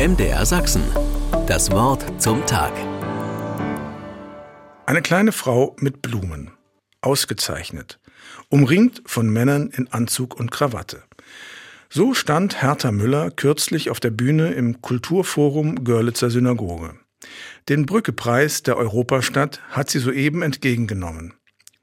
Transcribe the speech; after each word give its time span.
MDR 0.00 0.46
Sachsen. 0.46 0.82
Das 1.46 1.70
Wort 1.72 2.02
zum 2.22 2.46
Tag. 2.46 2.72
Eine 4.86 5.02
kleine 5.02 5.30
Frau 5.30 5.76
mit 5.78 6.00
Blumen. 6.00 6.52
Ausgezeichnet. 7.02 8.00
Umringt 8.48 9.02
von 9.04 9.28
Männern 9.28 9.68
in 9.68 9.92
Anzug 9.92 10.40
und 10.40 10.50
Krawatte. 10.50 11.02
So 11.90 12.14
stand 12.14 12.62
Hertha 12.62 12.92
Müller 12.92 13.30
kürzlich 13.30 13.90
auf 13.90 14.00
der 14.00 14.08
Bühne 14.08 14.52
im 14.54 14.80
Kulturforum 14.80 15.84
Görlitzer 15.84 16.30
Synagoge. 16.30 16.94
Den 17.68 17.84
Brückepreis 17.84 18.62
der 18.62 18.78
Europastadt 18.78 19.60
hat 19.68 19.90
sie 19.90 19.98
soeben 19.98 20.40
entgegengenommen. 20.40 21.34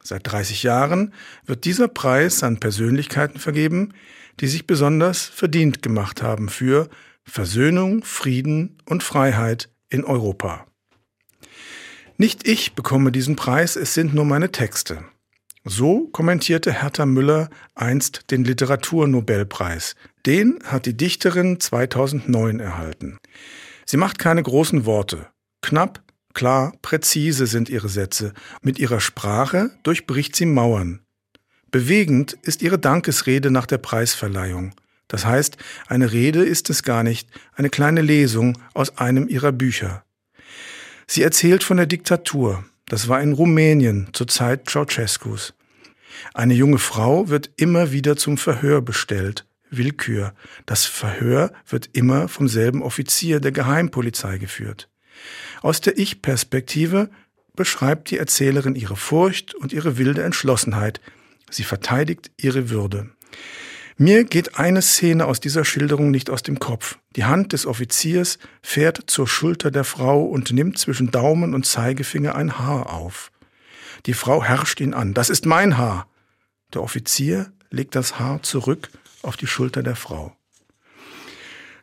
Seit 0.01 0.31
30 0.31 0.63
Jahren 0.63 1.13
wird 1.45 1.65
dieser 1.65 1.87
Preis 1.87 2.41
an 2.41 2.59
Persönlichkeiten 2.59 3.37
vergeben, 3.39 3.93
die 4.39 4.47
sich 4.47 4.65
besonders 4.65 5.25
verdient 5.25 5.83
gemacht 5.83 6.23
haben 6.23 6.49
für 6.49 6.89
Versöhnung, 7.27 8.03
Frieden 8.03 8.77
und 8.85 9.03
Freiheit 9.03 9.69
in 9.89 10.03
Europa. 10.03 10.65
Nicht 12.17 12.47
ich 12.47 12.73
bekomme 12.73 13.11
diesen 13.11 13.35
Preis, 13.35 13.75
es 13.75 13.93
sind 13.93 14.15
nur 14.15 14.25
meine 14.25 14.51
Texte. 14.51 15.03
So 15.63 16.07
kommentierte 16.07 16.71
Hertha 16.71 17.05
Müller 17.05 17.49
einst 17.75 18.31
den 18.31 18.45
Literaturnobelpreis. 18.45 19.95
Den 20.25 20.59
hat 20.63 20.85
die 20.85 20.95
Dichterin 20.95 21.59
2009 21.59 22.59
erhalten. 22.59 23.17
Sie 23.85 23.97
macht 23.97 24.17
keine 24.17 24.41
großen 24.41 24.85
Worte. 24.85 25.27
Knapp, 25.61 26.01
klar, 26.33 26.73
präzise 26.81 27.45
sind 27.45 27.69
ihre 27.69 27.89
Sätze. 27.89 28.33
Mit 28.61 28.79
ihrer 28.79 29.01
Sprache 29.01 29.71
durchbricht 29.83 30.35
sie 30.35 30.45
Mauern. 30.45 31.01
Bewegend 31.69 32.33
ist 32.43 32.61
ihre 32.61 32.79
Dankesrede 32.79 33.51
nach 33.51 33.65
der 33.65 33.77
Preisverleihung. 33.77 34.73
Das 35.07 35.25
heißt, 35.25 35.57
eine 35.87 36.11
Rede 36.11 36.43
ist 36.43 36.69
es 36.69 36.83
gar 36.83 37.03
nicht, 37.03 37.29
eine 37.55 37.69
kleine 37.69 38.01
Lesung 38.01 38.57
aus 38.73 38.97
einem 38.97 39.27
ihrer 39.27 39.51
Bücher. 39.51 40.03
Sie 41.07 41.23
erzählt 41.23 41.63
von 41.63 41.77
der 41.77 41.85
Diktatur. 41.85 42.65
Das 42.85 43.07
war 43.07 43.21
in 43.21 43.33
Rumänien 43.33 44.09
zur 44.13 44.27
Zeit 44.27 44.69
Ceausescus. 44.69 45.53
Eine 46.33 46.53
junge 46.53 46.79
Frau 46.79 47.29
wird 47.29 47.51
immer 47.57 47.91
wieder 47.91 48.17
zum 48.17 48.37
Verhör 48.37 48.81
bestellt. 48.81 49.45
Willkür. 49.69 50.33
Das 50.65 50.85
Verhör 50.85 51.51
wird 51.67 51.89
immer 51.93 52.27
vom 52.27 52.47
selben 52.47 52.81
Offizier 52.81 53.39
der 53.39 53.51
Geheimpolizei 53.51 54.37
geführt. 54.37 54.89
Aus 55.61 55.81
der 55.81 55.97
Ich-Perspektive 55.97 57.09
beschreibt 57.55 58.11
die 58.11 58.17
Erzählerin 58.17 58.75
ihre 58.75 58.95
Furcht 58.95 59.55
und 59.55 59.73
ihre 59.73 59.97
wilde 59.97 60.23
Entschlossenheit. 60.23 61.01
Sie 61.49 61.63
verteidigt 61.63 62.31
ihre 62.37 62.69
Würde. 62.69 63.09
Mir 63.99 64.25
geht 64.25 64.59
eine 64.59 64.83
Szene 64.83 65.25
aus 65.25 65.39
dieser 65.39 65.65
Schilderung 65.65 66.11
nicht 66.11 66.29
aus 66.29 66.43
dem 66.43 66.59
Kopf. 66.59 66.99
Die 67.15 67.25
Hand 67.25 67.51
des 67.51 67.65
Offiziers 67.65 68.37
fährt 68.61 69.01
zur 69.07 69.27
Schulter 69.27 69.71
der 69.71 69.83
Frau 69.83 70.23
und 70.23 70.51
nimmt 70.51 70.77
zwischen 70.77 71.09
Daumen 71.09 71.55
und 71.55 71.65
Zeigefinger 71.65 72.35
ein 72.35 72.59
Haar 72.59 72.93
auf. 72.93 73.31
Die 74.05 74.13
Frau 74.13 74.43
herrscht 74.43 74.79
ihn 74.81 74.93
an. 74.93 75.15
Das 75.15 75.31
ist 75.31 75.47
mein 75.47 75.79
Haar. 75.79 76.07
Der 76.75 76.83
Offizier 76.83 77.51
legt 77.71 77.95
das 77.95 78.19
Haar 78.19 78.43
zurück 78.43 78.89
auf 79.23 79.35
die 79.35 79.47
Schulter 79.47 79.81
der 79.81 79.95
Frau. 79.95 80.31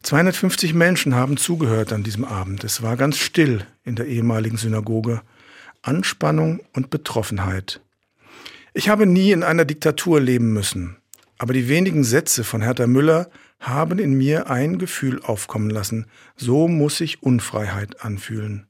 250 0.04 0.72
Menschen 0.72 1.16
haben 1.16 1.36
zugehört 1.36 1.92
an 1.92 2.04
diesem 2.04 2.24
Abend. 2.24 2.62
Es 2.62 2.80
war 2.80 2.96
ganz 2.96 3.18
still 3.18 3.66
in 3.82 3.96
der 3.96 4.06
ehemaligen 4.06 4.56
Synagoge. 4.56 5.20
Anspannung 5.82 6.60
und 6.74 6.90
Betroffenheit. 6.90 7.80
Ich 8.72 8.88
habe 8.88 9.04
nie 9.04 9.32
in 9.32 9.42
einer 9.42 9.64
Diktatur 9.64 10.20
leben 10.20 10.52
müssen. 10.52 10.96
Aber 11.44 11.52
die 11.52 11.68
wenigen 11.68 12.04
Sätze 12.04 12.42
von 12.42 12.62
Hertha 12.62 12.86
Müller 12.86 13.28
haben 13.60 13.98
in 13.98 14.14
mir 14.14 14.48
ein 14.48 14.78
Gefühl 14.78 15.20
aufkommen 15.20 15.68
lassen. 15.68 16.06
So 16.36 16.68
muss 16.68 16.96
sich 16.96 17.22
Unfreiheit 17.22 18.02
anfühlen. 18.02 18.66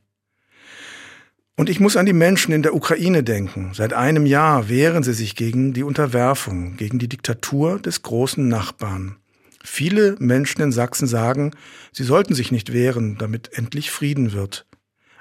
Und 1.55 1.71
ich 1.71 1.79
muss 1.79 1.97
an 1.97 2.05
die 2.05 2.13
Menschen 2.13 2.53
in 2.53 2.63
der 2.63 2.75
Ukraine 2.75 3.23
denken. 3.23 3.71
Seit 3.75 3.93
einem 3.93 4.27
Jahr 4.27 4.69
wehren 4.69 5.05
sie 5.05 5.13
sich 5.13 5.37
gegen 5.37 5.73
die 5.73 5.85
Unterwerfung, 5.85 6.77
gegen 6.77 6.99
die 6.99 7.07
Diktatur 7.07 7.79
des 7.79 8.03
großen 8.03 8.49
Nachbarn. 8.49 9.19
Viele 9.63 10.17
Menschen 10.19 10.61
in 10.61 10.73
Sachsen 10.73 11.07
sagen, 11.07 11.53
sie 11.93 12.03
sollten 12.03 12.35
sich 12.35 12.51
nicht 12.51 12.73
wehren, 12.73 13.19
damit 13.19 13.57
endlich 13.57 13.93
Frieden 13.93 14.33
wird. 14.33 14.67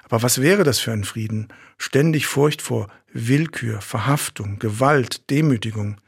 Aber 0.02 0.24
was 0.24 0.42
wäre 0.42 0.64
das 0.64 0.80
für 0.80 0.90
ein 0.90 1.04
Frieden? 1.04 1.46
Ständig 1.78 2.26
Furcht 2.26 2.62
vor 2.62 2.88
Willkür, 3.12 3.80
Verhaftung, 3.80 4.58
Gewalt, 4.58 5.30
Demütigung. 5.30 5.98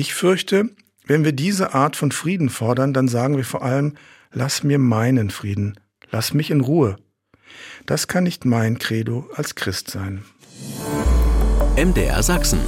Ich 0.00 0.14
fürchte, 0.14 0.70
wenn 1.06 1.24
wir 1.24 1.32
diese 1.32 1.74
Art 1.74 1.96
von 1.96 2.12
Frieden 2.12 2.50
fordern, 2.50 2.92
dann 2.92 3.08
sagen 3.08 3.36
wir 3.36 3.42
vor 3.42 3.64
allem, 3.64 3.94
lass 4.30 4.62
mir 4.62 4.78
meinen 4.78 5.28
Frieden, 5.28 5.74
lass 6.12 6.32
mich 6.34 6.52
in 6.52 6.60
Ruhe. 6.60 6.98
Das 7.84 8.06
kann 8.06 8.22
nicht 8.22 8.44
mein 8.44 8.78
Credo 8.78 9.28
als 9.34 9.56
Christ 9.56 9.90
sein. 9.90 10.22
MDR 11.74 12.22
Sachsen. 12.22 12.60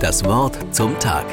Das 0.00 0.24
Wort 0.24 0.74
zum 0.74 0.98
Tag. 0.98 1.26